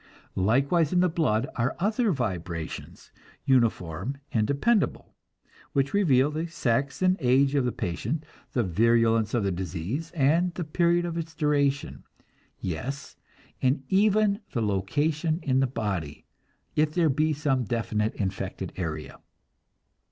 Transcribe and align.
Likewise 0.33 0.91
in 0.91 0.99
the 0.99 1.07
blood 1.07 1.47
are 1.57 1.75
other 1.77 2.11
vibrations, 2.11 3.11
uniform 3.45 4.17
and 4.31 4.47
dependable, 4.47 5.13
which 5.73 5.93
reveal 5.93 6.31
the 6.31 6.47
sex 6.47 7.03
and 7.03 7.17
age 7.19 7.53
of 7.53 7.65
the 7.65 7.71
patient, 7.71 8.25
the 8.53 8.63
virulence 8.63 9.35
of 9.35 9.43
the 9.43 9.51
disease 9.51 10.09
and 10.15 10.55
the 10.55 10.63
period 10.63 11.05
of 11.05 11.19
its 11.19 11.35
duration 11.35 12.03
yes, 12.57 13.15
and 13.61 13.83
even 13.89 14.39
the 14.53 14.61
location 14.63 15.39
in 15.43 15.59
the 15.59 15.67
body, 15.67 16.25
if 16.75 16.95
there 16.95 17.07
be 17.07 17.31
some 17.31 17.63
definite 17.63 18.15
infected 18.15 18.73
area. 18.77 19.19